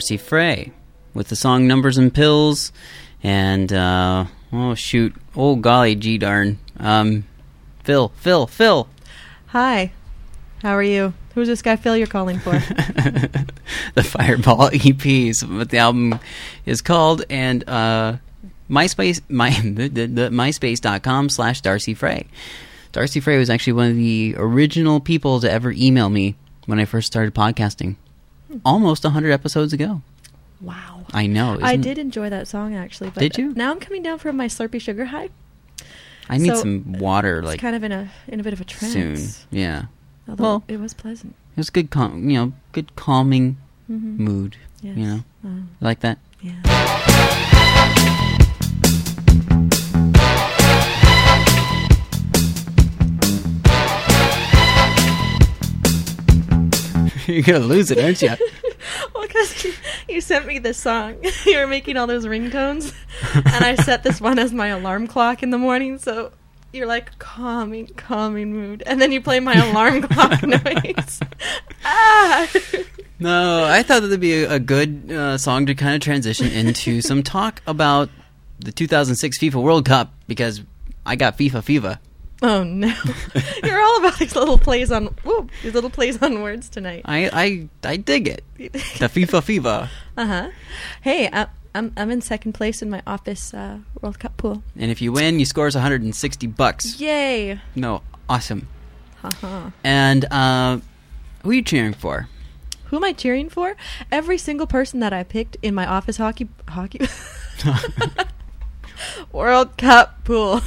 [0.00, 0.72] Darcy Frey
[1.12, 2.72] with the song Numbers and Pills.
[3.22, 5.14] And, uh, oh, shoot.
[5.36, 6.58] Oh, golly, gee darn.
[6.78, 7.24] Um,
[7.84, 8.88] Phil, Phil, Phil.
[9.48, 9.92] Hi,
[10.62, 11.12] how are you?
[11.34, 12.52] Who's this guy Phil you're calling for?
[13.94, 16.18] the Fireball EP is what the album
[16.64, 17.22] is called.
[17.28, 18.16] And, uh,
[18.70, 22.26] MySpace, my, the, the, the MySpace.com slash Darcy Frey.
[22.92, 26.86] Darcy Frey was actually one of the original people to ever email me when I
[26.86, 27.96] first started podcasting.
[28.64, 30.02] Almost 100 episodes ago.
[30.60, 31.06] Wow.
[31.12, 31.58] I know.
[31.62, 33.10] I did enjoy that song actually.
[33.10, 33.52] But Did you?
[33.54, 35.30] Now I'm coming down from my Slurpee sugar high.
[36.28, 38.60] I need so- some water It's like kind of in a in a bit of
[38.60, 38.92] a trance.
[38.92, 39.18] soon.
[39.50, 39.84] Yeah.
[40.28, 41.34] Although Well- it was pleasant.
[41.56, 43.56] It was good calm, you know, good calming
[43.90, 44.18] Mhm.
[44.18, 44.96] mood, Yes.
[44.96, 45.24] you know.
[45.80, 46.18] Like that?
[46.40, 47.06] yeah.
[57.46, 58.30] You're to lose it, aren't you?
[59.14, 59.74] Well, because you,
[60.08, 61.16] you sent me this song.
[61.46, 62.94] you were making all those ringtones,
[63.34, 65.98] and I set this one as my alarm clock in the morning.
[65.98, 66.32] So
[66.72, 71.20] you're like calming, calming mood, and then you play my alarm clock noise.
[71.84, 72.50] ah.
[73.18, 76.46] No, I thought that would be a, a good uh, song to kind of transition
[76.46, 78.08] into some talk about
[78.60, 80.62] the 2006 FIFA World Cup because
[81.04, 81.98] I got FIFA Fever.
[82.42, 82.94] Oh no!
[83.64, 87.02] You're all about these little plays on whoop, these little plays on words tonight.
[87.04, 88.44] I I, I dig it.
[88.56, 89.88] The FIFA FIFA.
[90.16, 90.50] Uh huh.
[91.02, 94.62] Hey, I, I'm I'm in second place in my office uh, World Cup pool.
[94.76, 96.98] And if you win, you scores 160 bucks.
[96.98, 97.60] Yay!
[97.74, 98.68] No, awesome.
[99.16, 99.70] Haha.
[99.84, 100.78] And uh,
[101.42, 102.28] who are you cheering for?
[102.86, 103.76] Who am I cheering for?
[104.10, 107.00] Every single person that I picked in my office hockey hockey
[109.32, 110.62] World Cup pool.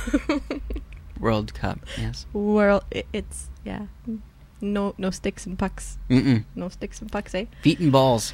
[1.23, 1.79] World Cup.
[1.97, 2.25] Yes.
[2.33, 2.83] World.
[2.91, 3.87] It's yeah.
[4.61, 5.97] No no sticks and pucks.
[6.09, 6.43] Mm-mm.
[6.55, 7.45] No sticks and pucks, eh?
[7.61, 8.33] Feet and balls.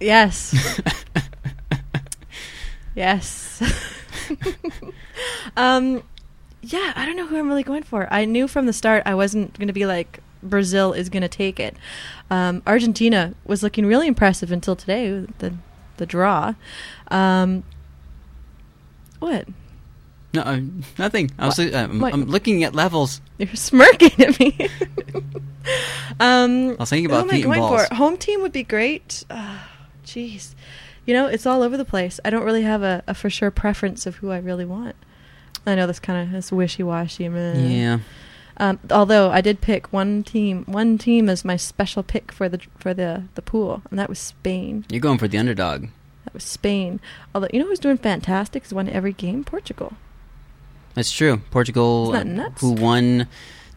[0.00, 0.54] Yes.
[2.94, 3.62] yes.
[5.56, 6.02] um,
[6.62, 8.12] yeah, I don't know who I'm really going for.
[8.12, 11.28] I knew from the start I wasn't going to be like Brazil is going to
[11.28, 11.76] take it.
[12.30, 15.54] Um, Argentina was looking really impressive until today, the
[15.96, 16.54] the draw.
[17.08, 17.64] Um,
[19.18, 19.48] what?
[20.34, 20.60] No, uh,
[20.98, 21.30] nothing.
[21.38, 23.20] I was, uh, I'm, I'm looking at levels.
[23.38, 24.56] You're smirking at me.
[26.20, 27.86] um, I was thinking about am I feet and going balls.
[27.86, 27.94] for?
[27.94, 29.24] Home team would be great.
[29.30, 29.70] Ah,
[30.04, 30.54] Jeez,
[31.06, 32.20] you know it's all over the place.
[32.24, 34.96] I don't really have a, a for sure preference of who I really want.
[35.66, 37.28] I know this kind of is wishy washy.
[37.28, 37.70] man.
[37.70, 37.98] Yeah.
[38.58, 42.60] Um, although I did pick one team, one team as my special pick for the
[42.76, 44.84] for the the pool, and that was Spain.
[44.90, 45.88] You're going for the underdog.
[46.24, 47.00] That was Spain.
[47.34, 48.64] Although you know who's doing fantastic?
[48.64, 49.44] Has won every game.
[49.44, 49.94] Portugal.
[50.98, 51.36] That's true.
[51.52, 52.60] Portugal, Isn't that nuts?
[52.60, 53.28] who won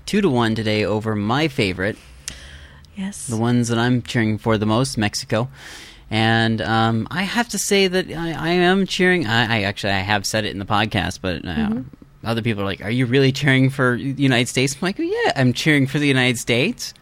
[0.08, 1.98] two to one today over my favorite,
[2.98, 3.28] Yes.
[3.28, 5.48] the ones that I'm cheering for the most, Mexico.
[6.10, 9.28] And um, I have to say that I, I am cheering.
[9.28, 11.86] I, I actually I have said it in the podcast, but uh, Mhm.
[12.24, 15.32] other people are like, "Are you really cheering for the United States?" I'm like, "Yeah,
[15.36, 16.94] I'm cheering for the United States."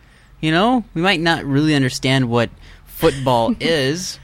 [0.42, 2.50] You know, we might not really understand what
[2.86, 4.20] football is.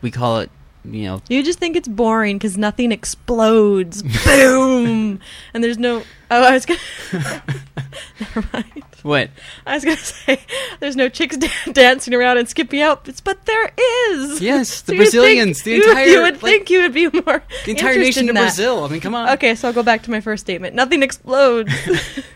[0.00, 0.50] We call it,
[0.84, 4.02] you know, You just think it's boring because nothing explodes.
[4.24, 5.20] Boom!
[5.54, 6.02] And there's no.
[6.30, 6.80] Oh, I was gonna.
[8.20, 8.84] Never mind.
[9.02, 9.30] what?
[9.66, 10.40] I was gonna say
[10.78, 13.72] there's no chicks da- dancing around and skipping outfits, but there
[14.10, 14.40] is.
[14.40, 17.42] Yes, the think- Brazilians, the entire, You would like, think you would be more.
[17.64, 18.34] The entire nation of.
[18.36, 18.84] Brazil.
[18.84, 19.30] I mean, come on.
[19.30, 20.74] Okay, so I'll go back to my first statement.
[20.74, 21.72] Nothing explodes,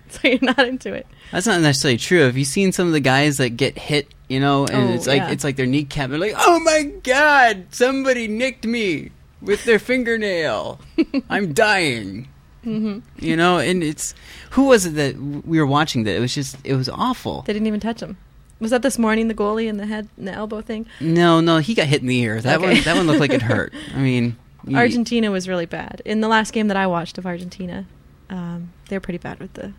[0.08, 1.06] so you're not into it.
[1.32, 2.20] That's not necessarily true.
[2.20, 4.08] Have you seen some of the guys that get hit?
[4.34, 5.30] You know, and Oh, it's like yeah.
[5.30, 6.10] it's like their kneecap.
[6.10, 9.10] They're like, "Oh my god, somebody nicked me
[9.40, 10.80] with their fingernail.
[11.30, 12.28] I'm dying."
[12.64, 14.14] hmm You know, and it's
[14.56, 17.42] who was it that we were watching that it was just it was awful.
[17.42, 18.16] They didn't even touch him.
[18.60, 20.86] Was that this morning the goalie in the head and the elbow thing?
[21.00, 22.40] No, no, he got hit in the ear.
[22.40, 22.74] That Okay.
[22.74, 23.72] one that one looked like it hurt.
[23.94, 26.00] I mean, you- Argentina was really bad.
[26.04, 27.84] In the last game that I watched of Argentina,
[28.30, 29.72] um, they were pretty bad with the.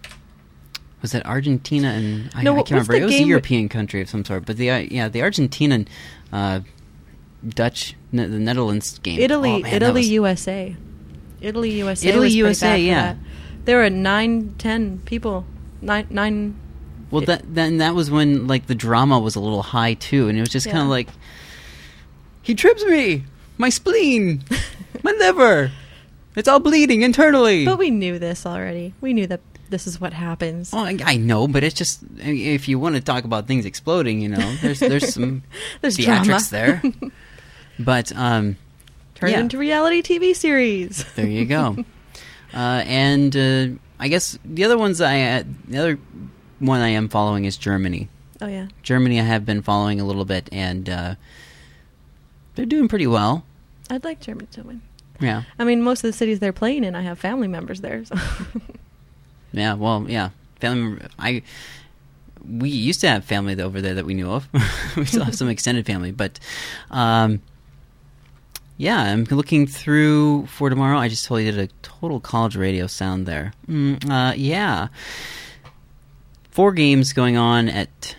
[1.06, 2.95] Was that Argentina and I, No, I can't remember.
[2.95, 5.88] It was a European country of some sort, but the uh, yeah the Argentinian,
[6.34, 6.62] uh,
[7.47, 9.20] Dutch, the Netherlands game.
[9.20, 10.76] Italy, Oh, man, Italy, was- USA,
[11.41, 13.18] Italy, USA, Italy, USA, yeah.
[13.66, 15.45] There were nine, ten people,
[15.80, 16.56] nine, nine.
[17.12, 20.36] Well, that then that was when like the drama was a little high too, and
[20.39, 21.10] it was just kind of like
[22.41, 23.26] he trips me,
[23.60, 24.43] my spleen,
[25.03, 25.72] my liver,
[26.36, 27.64] it's all bleeding internally.
[27.64, 28.95] But we knew this already.
[29.01, 29.41] We knew that
[29.76, 30.73] this is what happens.
[30.73, 33.45] Oh, I, I know, but it's just I mean, if you want to talk about
[33.45, 35.43] things exploding, you know, there's there's some
[35.82, 36.82] There's theatrics drama.
[36.82, 36.82] there.
[37.78, 38.55] But um,
[39.15, 39.41] Turned yeah.
[39.41, 41.03] into reality TV series.
[41.15, 41.76] there you go.
[42.53, 43.67] uh, and uh,
[43.99, 45.99] I guess the other ones I uh, the other
[46.59, 48.07] one I am following is Germany.
[48.39, 48.67] Oh yeah.
[48.82, 51.15] Germany I have been following a little bit, and uh,
[52.55, 53.43] they're doing pretty well.
[53.89, 54.82] I'd like Germany to win.
[55.19, 58.05] Yeah, I mean, most of the cities they're playing in, I have family members there.
[58.05, 58.15] So.
[59.51, 59.73] Yeah.
[59.73, 60.29] Well, yeah.
[60.59, 61.43] Family, member- I
[62.47, 64.47] we used to have family over there that we knew of.
[64.97, 66.39] we still have some extended family, but
[66.91, 67.41] um,
[68.77, 70.97] yeah, I'm looking through for tomorrow.
[70.97, 73.53] I just totally did a total college radio sound there.
[73.67, 74.89] Mm, uh, yeah.
[76.51, 78.15] Four games going on at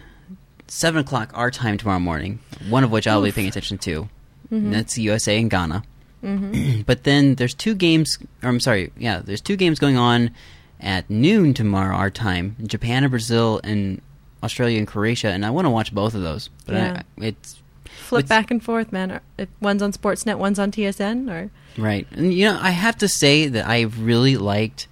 [0.67, 4.09] 7 o'clock our time tomorrow morning, one of which I'll be paying attention to.
[4.51, 5.83] And that's USA and Ghana.
[6.87, 10.31] but then there's two games, or I'm sorry, yeah, there's two games going on
[10.81, 14.01] at noon tomorrow our time Japan and Brazil and
[14.43, 16.51] Australia and Croatia, and I want to watch both of those.
[16.67, 17.03] But Yeah.
[17.21, 19.21] I, it's Flip What's- back and forth, man.
[19.39, 21.51] If one's on Sportsnet, one's on TSN, or
[21.81, 24.87] Right, and you know, I have to say that I've really liked,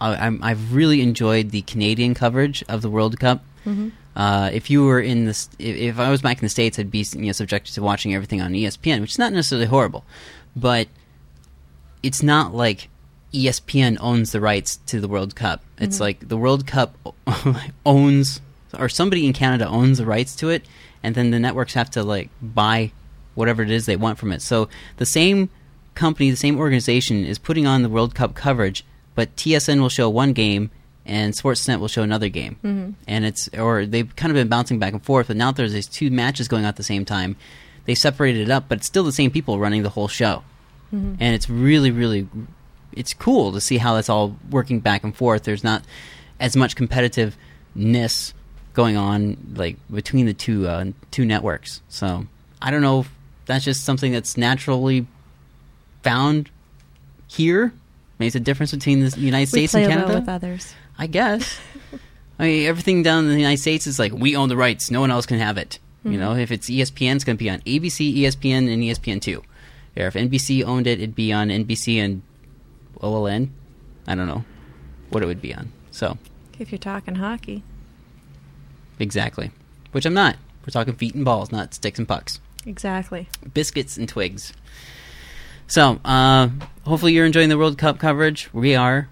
[0.00, 3.42] I, I'm, I've really enjoyed the Canadian coverage of the World Cup.
[4.14, 6.90] Uh, if you were in this, if, if I was back in the states, I'd
[6.90, 10.04] be you know subjected to watching everything on ESPN, which is not necessarily horrible,
[10.54, 10.86] but
[12.02, 12.88] it's not like
[13.34, 15.62] ESPN owns the rights to the World Cup.
[15.78, 16.96] It's like the World Cup
[17.86, 18.40] owns,
[18.78, 20.64] or somebody in Canada owns the rights to it,
[21.02, 22.92] and then the networks have to like buy
[23.34, 24.40] whatever it is they want from it.
[24.40, 24.68] So
[24.98, 25.50] the same
[25.94, 30.08] company, the same organization is putting on the World Cup coverage, but TSN will show
[30.08, 30.70] one game
[31.04, 32.56] and Sportsnet will show another game.
[32.64, 32.90] Mm-hmm.
[33.06, 35.88] And it's or they've kind of been bouncing back and forth, but now there's these
[35.88, 37.36] two matches going on at the same time.
[37.84, 40.44] They separated it up, but it's still the same people running the whole show.
[41.20, 42.28] And it's really really
[42.96, 45.44] it's cool to see how that's all working back and forth.
[45.44, 45.82] There's not
[46.40, 48.32] as much competitiveness
[48.72, 51.80] going on like between the two uh, two networks.
[51.88, 52.26] So
[52.60, 53.10] I don't know if
[53.46, 55.06] that's just something that's naturally
[56.02, 56.50] found
[57.28, 57.72] here.
[58.18, 60.14] Makes a difference between the United we States and Canada.
[60.14, 60.74] with others.
[60.98, 61.58] I guess.
[62.38, 65.00] I mean, everything down in the United States is like we own the rights; no
[65.00, 65.78] one else can have it.
[66.04, 69.42] You know, if it's ESPN, it's going to be on ABC, ESPN, and ESPN two.
[69.96, 72.20] If NBC owned it, it'd be on NBC and
[73.04, 73.50] OLN.
[74.06, 74.44] I don't know
[75.10, 75.70] what it would be on.
[75.90, 76.18] So
[76.58, 77.62] If you're talking hockey,
[78.98, 79.50] exactly,
[79.92, 80.36] which I'm not.
[80.62, 82.40] We're talking feet and balls, not sticks and pucks.
[82.66, 83.28] exactly.
[83.52, 84.52] biscuits and twigs.
[85.66, 86.48] So, uh,
[86.86, 88.48] hopefully you're enjoying the World Cup coverage.
[88.52, 89.08] We are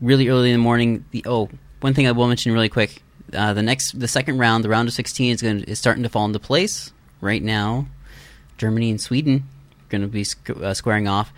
[0.00, 1.04] really early in the morning.
[1.10, 1.48] The oh,
[1.80, 3.02] one thing I will mention really quick:
[3.34, 6.08] uh, the next, the second round, the round of 16 is going is starting to
[6.08, 7.86] fall into place right now.
[8.58, 9.44] Germany and Sweden
[9.80, 11.32] are going to be sc- uh, squaring off.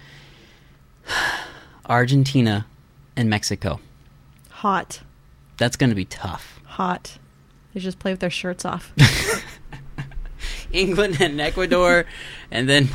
[1.87, 2.67] Argentina
[3.17, 3.81] and Mexico.
[4.51, 5.01] Hot,
[5.59, 6.61] That's going to be tough.
[6.65, 7.19] hot.
[7.75, 8.93] They just play with their shirts off.
[10.73, 12.05] England and Ecuador,
[12.51, 12.89] and then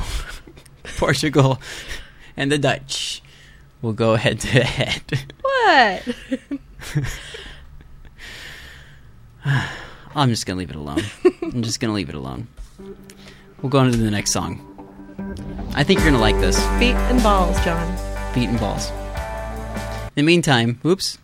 [0.97, 1.59] Portugal
[2.35, 3.21] and the Dutch
[3.81, 5.33] will go head to head.
[5.41, 6.03] what?
[10.15, 11.03] I'm just gonna leave it alone.
[11.41, 12.47] I'm just gonna leave it alone.
[13.61, 14.63] We'll go on to the next song.
[15.75, 16.57] I think you're gonna like this.
[16.79, 18.16] Feet and balls, John.
[18.33, 18.91] Feet and balls.
[20.15, 21.17] In the meantime, oops,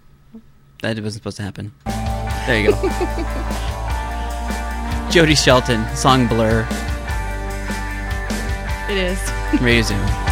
[0.81, 1.71] that wasn't supposed to happen.
[2.45, 2.77] There you go.
[5.11, 6.67] Jody Shelton, song Blur,
[8.89, 9.19] It is.
[9.61, 10.22] Radio Zoom.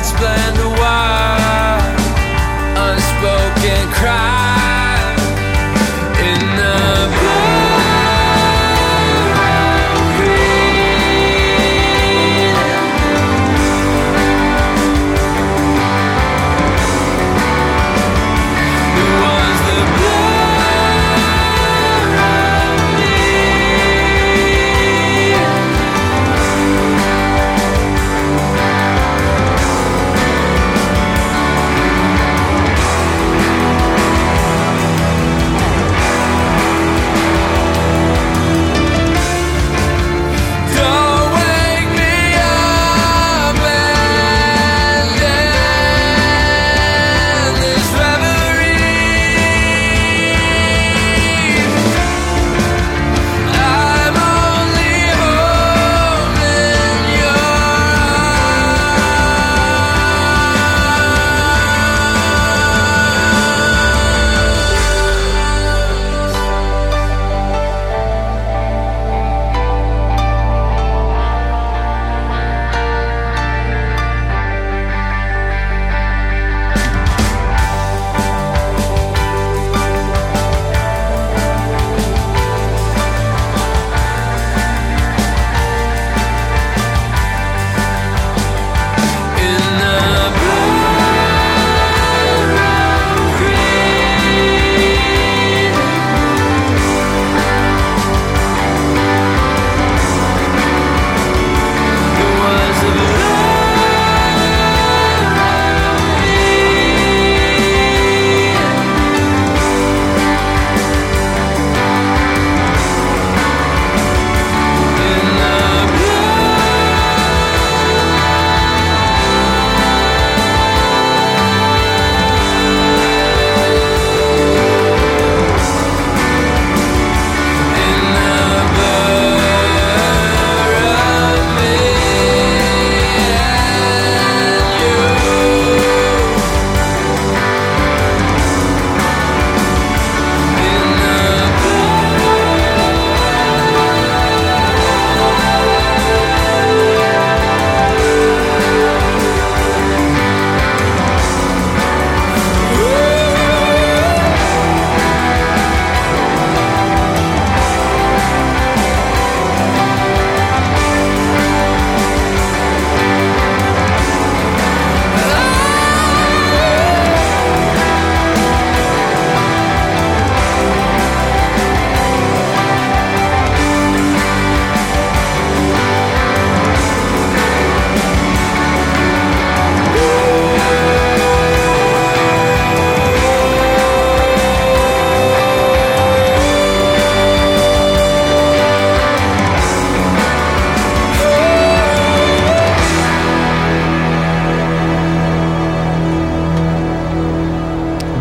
[0.00, 0.69] lights blind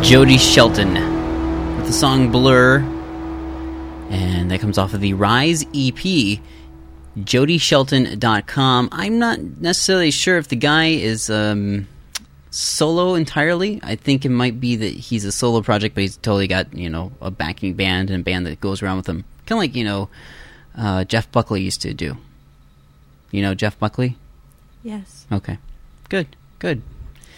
[0.09, 0.95] Jody Shelton
[1.77, 2.79] with the song Blur.
[4.09, 6.39] And that comes off of the Rise EP,
[7.15, 8.89] jodyshelton.com.
[8.91, 11.87] I'm not necessarily sure if the guy is um,
[12.49, 13.79] solo entirely.
[13.83, 16.89] I think it might be that he's a solo project, but he's totally got, you
[16.89, 19.25] know, a backing band and a band that goes around with him.
[19.45, 20.09] Kind of like, you know,
[20.75, 22.17] uh, Jeff Buckley used to do.
[23.29, 24.17] You know Jeff Buckley?
[24.81, 25.27] Yes.
[25.31, 25.59] Okay.
[26.09, 26.81] Good, good.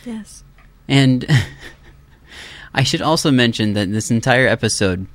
[0.06, 0.46] Yes.
[0.88, 1.26] And
[2.74, 5.08] I should also mention that this entire episode,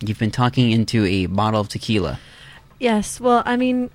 [0.00, 2.18] you've been talking into a bottle of tequila.
[2.80, 3.20] Yes.
[3.20, 3.90] Well, I mean,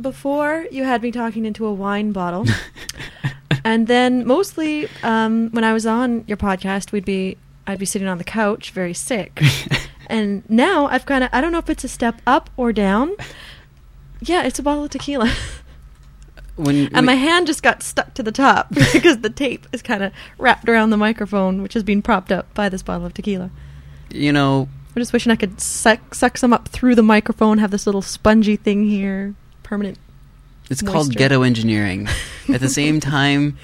[0.00, 2.46] before you had me talking into a wine bottle,
[3.64, 8.08] and then mostly um, when I was on your podcast, we'd be I'd be sitting
[8.08, 9.42] on the couch, very sick,
[10.06, 13.14] and now I've kind of I don't know if it's a step up or down.
[14.20, 15.32] Yeah, it's a bottle of tequila,
[16.58, 20.02] When and my hand just got stuck to the top because the tape is kind
[20.02, 23.50] of wrapped around the microphone, which is being propped up by this bottle of tequila.
[24.10, 27.70] you know, I'm just wishing I could suck suck some up through the microphone, have
[27.70, 29.98] this little spongy thing here, permanent.
[30.68, 32.08] it's called ghetto engineering.
[32.52, 33.56] At the same time,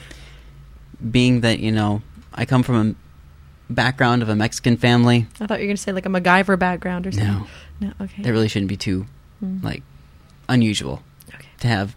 [1.10, 2.90] being that you know, I come from
[3.70, 5.26] a background of a Mexican family.
[5.40, 7.28] I thought you were going to say like a MacGyver background or something.
[7.80, 8.22] No, No, okay.
[8.22, 9.06] that really shouldn't be too
[9.42, 9.64] Mm.
[9.64, 9.82] like
[10.48, 11.02] unusual
[11.34, 11.48] okay.
[11.58, 11.96] to have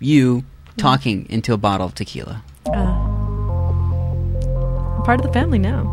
[0.00, 0.44] you
[0.76, 2.42] talking into a bottle of tequila.
[2.66, 2.70] Uh,
[4.96, 5.92] I'm part of the family now.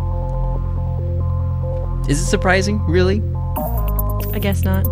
[2.09, 2.83] Is it surprising?
[2.85, 3.21] Really?
[4.33, 4.85] I guess not.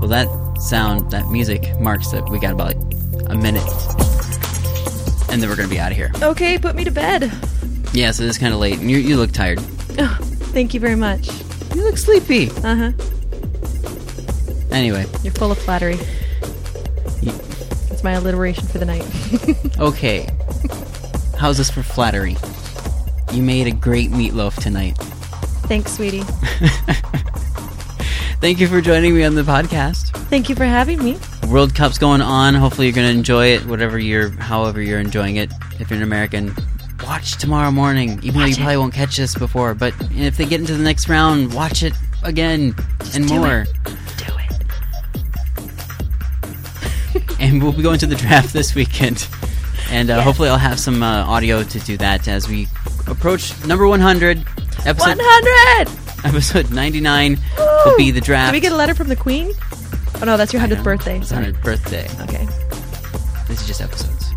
[0.00, 0.28] Well, that
[0.60, 2.74] sound, that music marks that we got about
[3.26, 3.66] a minute,
[5.30, 6.10] and then we're gonna be out of here.
[6.22, 7.30] Okay, put me to bed.
[7.92, 9.58] Yes, it is kind of late, and you you look tired.
[9.98, 10.16] Oh,
[10.52, 11.28] thank you very much.
[11.74, 12.50] You look sleepy.
[12.64, 12.92] Uh huh.
[14.70, 15.98] Anyway, You're full of flattery.
[18.00, 19.04] That's my alliteration for the night.
[19.78, 20.26] okay.
[21.38, 22.34] How's this for flattery?
[23.34, 24.96] You made a great meatloaf tonight.
[25.68, 26.22] Thanks, sweetie.
[28.40, 30.16] Thank you for joining me on the podcast.
[30.30, 31.18] Thank you for having me.
[31.50, 32.54] World Cup's going on.
[32.54, 35.52] Hopefully, you're going to enjoy it, whatever you're, however you're enjoying it.
[35.78, 36.54] If you're an American,
[37.04, 38.18] watch tomorrow morning.
[38.22, 41.06] Even though you probably won't catch this before, but if they get into the next
[41.10, 41.92] round, watch it
[42.22, 42.74] again
[43.14, 43.66] and do more.
[43.84, 43.96] It.
[47.50, 49.26] And we'll be going to the draft this weekend.
[49.90, 50.22] And uh, Yeah.
[50.22, 52.68] hopefully, I'll have some uh, audio to do that as we
[53.06, 54.38] approach number 100.
[54.86, 55.88] Episode 100!
[56.24, 58.52] episode 99 will be the draft.
[58.52, 59.52] Did we get a letter from the Queen?
[60.20, 61.18] Oh no, that's your 100th birthday.
[61.18, 61.46] It's Sorry.
[61.46, 62.06] 100th birthday.
[62.22, 62.46] Okay.
[63.48, 64.30] This is just episodes.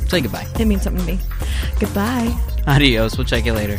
[0.10, 0.46] Say goodbye.
[0.58, 1.18] It means something to me.
[1.78, 2.34] Goodbye.
[2.66, 3.16] Adios.
[3.18, 3.76] We'll check you later.